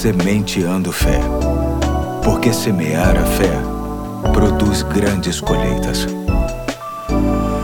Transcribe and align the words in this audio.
Sementeando 0.00 0.90
Fé. 0.92 1.20
Porque 2.24 2.54
semear 2.54 3.18
a 3.18 3.26
fé 3.36 3.52
produz 4.32 4.82
grandes 4.82 5.42
colheitas. 5.42 6.06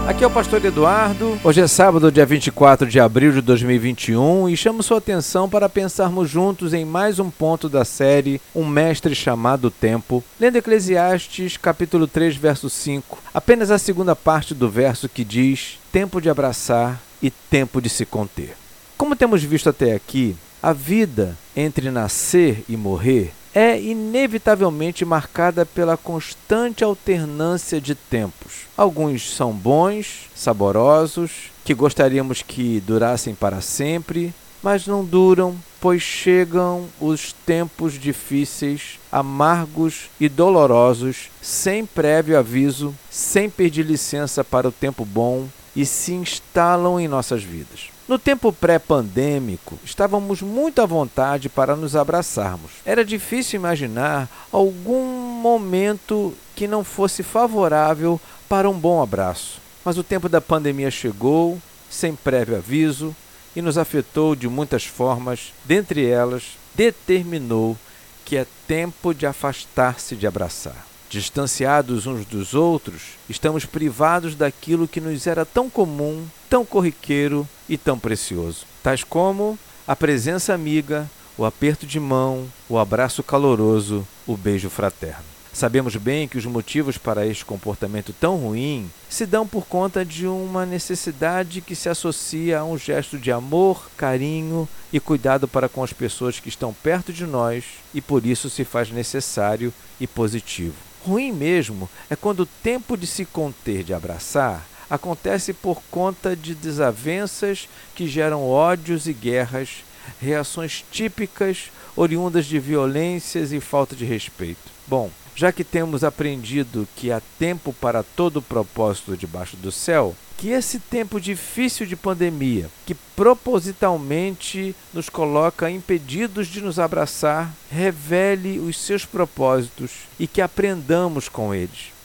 Aqui 0.06 0.22
é 0.22 0.26
o 0.26 0.30
pastor 0.30 0.62
Eduardo. 0.62 1.40
Hoje 1.42 1.62
é 1.62 1.66
sábado, 1.66 2.12
dia 2.12 2.26
24 2.26 2.86
de 2.88 3.00
abril 3.00 3.32
de 3.32 3.40
2021 3.40 4.50
e 4.50 4.54
chamo 4.54 4.82
sua 4.82 4.98
atenção 4.98 5.48
para 5.48 5.66
pensarmos 5.66 6.28
juntos 6.28 6.74
em 6.74 6.84
mais 6.84 7.18
um 7.18 7.30
ponto 7.30 7.70
da 7.70 7.86
série 7.86 8.38
Um 8.54 8.66
Mestre 8.66 9.14
Chamado 9.14 9.70
Tempo, 9.70 10.22
lendo 10.38 10.56
Eclesiastes, 10.56 11.56
capítulo 11.56 12.06
3, 12.06 12.36
verso 12.36 12.68
5, 12.68 13.18
apenas 13.32 13.70
a 13.70 13.78
segunda 13.78 14.14
parte 14.14 14.52
do 14.52 14.68
verso 14.68 15.08
que 15.08 15.24
diz: 15.24 15.78
Tempo 15.90 16.20
de 16.20 16.28
abraçar 16.28 17.00
e 17.22 17.30
tempo 17.30 17.80
de 17.80 17.88
se 17.88 18.04
conter. 18.04 18.54
Como 18.94 19.16
temos 19.16 19.42
visto 19.42 19.70
até 19.70 19.94
aqui, 19.94 20.36
a 20.62 20.74
vida 20.74 21.34
entre 21.56 21.90
nascer 21.90 22.62
e 22.68 22.76
morrer 22.76 23.32
é 23.56 23.80
inevitavelmente 23.80 25.02
marcada 25.02 25.64
pela 25.64 25.96
constante 25.96 26.84
alternância 26.84 27.80
de 27.80 27.94
tempos. 27.94 28.66
Alguns 28.76 29.34
são 29.34 29.50
bons, 29.50 30.28
saborosos, 30.34 31.50
que 31.64 31.72
gostaríamos 31.72 32.42
que 32.42 32.80
durassem 32.80 33.34
para 33.34 33.62
sempre, 33.62 34.34
mas 34.62 34.86
não 34.86 35.02
duram, 35.02 35.56
pois 35.80 36.02
chegam 36.02 36.84
os 37.00 37.32
tempos 37.32 37.94
difíceis, 37.94 38.98
amargos 39.10 40.10
e 40.20 40.28
dolorosos, 40.28 41.30
sem 41.40 41.86
prévio 41.86 42.38
aviso, 42.38 42.94
sem 43.10 43.48
pedir 43.48 43.86
licença 43.86 44.44
para 44.44 44.68
o 44.68 44.72
tempo 44.72 45.02
bom 45.02 45.48
e 45.74 45.86
se 45.86 46.12
instalam 46.12 47.00
em 47.00 47.08
nossas 47.08 47.42
vidas. 47.42 47.95
No 48.08 48.20
tempo 48.20 48.52
pré-pandêmico, 48.52 49.76
estávamos 49.84 50.40
muito 50.40 50.80
à 50.80 50.86
vontade 50.86 51.48
para 51.48 51.74
nos 51.74 51.96
abraçarmos. 51.96 52.70
Era 52.84 53.04
difícil 53.04 53.58
imaginar 53.58 54.28
algum 54.52 55.04
momento 55.42 56.32
que 56.54 56.68
não 56.68 56.84
fosse 56.84 57.24
favorável 57.24 58.20
para 58.48 58.70
um 58.70 58.78
bom 58.78 59.02
abraço. 59.02 59.60
Mas 59.84 59.98
o 59.98 60.04
tempo 60.04 60.28
da 60.28 60.40
pandemia 60.40 60.88
chegou, 60.88 61.60
sem 61.90 62.14
prévio 62.14 62.56
aviso, 62.56 63.14
e 63.56 63.60
nos 63.60 63.76
afetou 63.76 64.36
de 64.36 64.48
muitas 64.48 64.84
formas. 64.84 65.52
Dentre 65.64 66.06
elas, 66.06 66.56
determinou 66.76 67.76
que 68.24 68.36
é 68.36 68.46
tempo 68.68 69.12
de 69.12 69.26
afastar-se 69.26 70.14
de 70.14 70.28
abraçar. 70.28 70.86
Distanciados 71.10 72.06
uns 72.06 72.24
dos 72.24 72.54
outros, 72.54 73.02
estamos 73.28 73.64
privados 73.64 74.36
daquilo 74.36 74.86
que 74.86 75.00
nos 75.00 75.26
era 75.26 75.44
tão 75.44 75.68
comum, 75.68 76.24
tão 76.48 76.64
corriqueiro 76.64 77.48
e 77.68 77.76
tão 77.76 77.98
precioso, 77.98 78.66
tais 78.82 79.02
como 79.02 79.58
a 79.86 79.94
presença 79.94 80.52
amiga, 80.52 81.08
o 81.38 81.44
aperto 81.44 81.86
de 81.86 82.00
mão, 82.00 82.46
o 82.68 82.78
abraço 82.78 83.22
caloroso, 83.22 84.06
o 84.26 84.36
beijo 84.36 84.68
fraterno. 84.70 85.36
Sabemos 85.52 85.96
bem 85.96 86.28
que 86.28 86.36
os 86.36 86.44
motivos 86.44 86.98
para 86.98 87.26
este 87.26 87.42
comportamento 87.42 88.12
tão 88.12 88.36
ruim 88.36 88.90
se 89.08 89.24
dão 89.24 89.46
por 89.46 89.64
conta 89.64 90.04
de 90.04 90.26
uma 90.26 90.66
necessidade 90.66 91.62
que 91.62 91.74
se 91.74 91.88
associa 91.88 92.58
a 92.58 92.64
um 92.64 92.76
gesto 92.76 93.16
de 93.16 93.32
amor, 93.32 93.88
carinho 93.96 94.68
e 94.92 95.00
cuidado 95.00 95.48
para 95.48 95.66
com 95.66 95.82
as 95.82 95.94
pessoas 95.94 96.38
que 96.38 96.50
estão 96.50 96.74
perto 96.74 97.10
de 97.10 97.24
nós 97.24 97.64
e 97.94 98.02
por 98.02 98.26
isso 98.26 98.50
se 98.50 98.66
faz 98.66 98.90
necessário 98.90 99.72
e 99.98 100.06
positivo. 100.06 100.74
Ruim 101.06 101.32
mesmo 101.32 101.88
é 102.10 102.16
quando 102.16 102.40
o 102.40 102.48
tempo 102.62 102.94
de 102.94 103.06
se 103.06 103.24
conter 103.24 103.82
de 103.82 103.94
abraçar 103.94 104.62
acontece 104.88 105.52
por 105.52 105.82
conta 105.90 106.36
de 106.36 106.54
desavenças 106.54 107.68
que 107.94 108.06
geram 108.06 108.48
ódios 108.48 109.06
e 109.06 109.12
guerras, 109.12 109.84
reações 110.20 110.84
típicas 110.90 111.70
oriundas 111.96 112.46
de 112.46 112.58
violências 112.58 113.52
e 113.52 113.60
falta 113.60 113.96
de 113.96 114.04
respeito. 114.04 114.70
Bom, 114.86 115.10
já 115.34 115.52
que 115.52 115.64
temos 115.64 116.02
aprendido 116.02 116.88
que 116.96 117.10
há 117.10 117.20
tempo 117.38 117.72
para 117.72 118.02
todo 118.02 118.40
propósito 118.40 119.16
debaixo 119.16 119.56
do 119.56 119.70
céu, 119.72 120.14
que 120.36 120.50
esse 120.50 120.78
tempo 120.78 121.20
difícil 121.20 121.86
de 121.86 121.96
pandemia, 121.96 122.70
que 122.84 122.94
propositalmente 122.94 124.74
nos 124.92 125.08
coloca 125.08 125.70
impedidos 125.70 126.46
de 126.46 126.60
nos 126.60 126.78
abraçar, 126.78 127.52
revele 127.70 128.58
os 128.58 128.78
seus 128.78 129.04
propósitos 129.04 129.92
e 130.18 130.26
que 130.26 130.42
aprendamos 130.42 131.28
com 131.28 131.54
eles. 131.54 131.95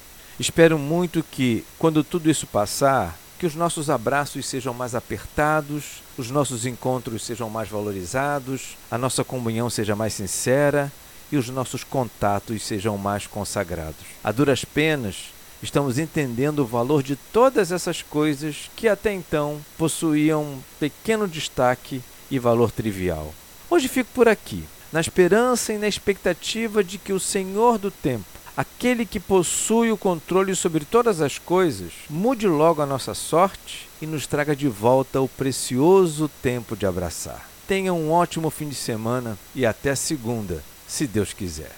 Espero 0.41 0.79
muito 0.79 1.21
que, 1.21 1.63
quando 1.77 2.03
tudo 2.03 2.27
isso 2.27 2.47
passar, 2.47 3.15
que 3.37 3.45
os 3.45 3.53
nossos 3.53 3.91
abraços 3.91 4.47
sejam 4.47 4.73
mais 4.73 4.95
apertados, 4.95 6.01
os 6.17 6.31
nossos 6.31 6.65
encontros 6.65 7.23
sejam 7.23 7.47
mais 7.47 7.69
valorizados, 7.69 8.75
a 8.89 8.97
nossa 8.97 9.23
comunhão 9.23 9.69
seja 9.69 9.95
mais 9.95 10.15
sincera 10.15 10.91
e 11.31 11.37
os 11.37 11.47
nossos 11.49 11.83
contatos 11.83 12.63
sejam 12.63 12.97
mais 12.97 13.27
consagrados. 13.27 14.03
A 14.23 14.31
duras 14.31 14.65
penas, 14.65 15.25
estamos 15.61 15.99
entendendo 15.99 16.63
o 16.63 16.65
valor 16.65 17.03
de 17.03 17.15
todas 17.15 17.71
essas 17.71 18.01
coisas 18.01 18.67
que 18.75 18.87
até 18.87 19.13
então 19.13 19.61
possuíam 19.77 20.57
pequeno 20.79 21.27
destaque 21.27 22.01
e 22.31 22.39
valor 22.39 22.71
trivial. 22.71 23.31
Hoje 23.69 23.87
fico 23.87 24.09
por 24.11 24.27
aqui, 24.27 24.63
na 24.91 25.01
esperança 25.01 25.71
e 25.71 25.77
na 25.77 25.87
expectativa 25.87 26.83
de 26.83 26.97
que 26.97 27.13
o 27.13 27.19
Senhor 27.19 27.77
do 27.77 27.91
tempo, 27.91 28.25
aquele 28.55 29.05
que 29.05 29.19
possui 29.19 29.91
o 29.91 29.97
controle 29.97 30.55
sobre 30.55 30.85
todas 30.85 31.21
as 31.21 31.37
coisas, 31.37 31.91
mude 32.09 32.47
logo 32.47 32.81
a 32.81 32.85
nossa 32.85 33.13
sorte 33.13 33.87
e 34.01 34.05
nos 34.05 34.27
traga 34.27 34.55
de 34.55 34.67
volta 34.67 35.21
o 35.21 35.27
precioso 35.27 36.29
tempo 36.41 36.75
de 36.75 36.85
abraçar. 36.85 37.49
Tenha 37.67 37.93
um 37.93 38.11
ótimo 38.11 38.49
fim 38.49 38.67
de 38.67 38.75
semana 38.75 39.37
e 39.55 39.65
até 39.65 39.95
segunda, 39.95 40.63
se 40.87 41.07
Deus 41.07 41.33
quiser. 41.33 41.71